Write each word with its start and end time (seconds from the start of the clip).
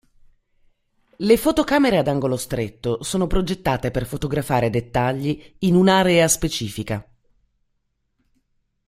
Le 1.17 1.37
fotocamere 1.37 1.99
ad 1.99 2.07
angolo 2.07 2.35
stretto 2.35 3.03
sono 3.03 3.27
progettate 3.27 3.91
per 3.91 4.07
fotografare 4.07 4.71
dettagli 4.71 5.57
in 5.59 5.75
un'area 5.75 6.27
specifica. 6.27 7.07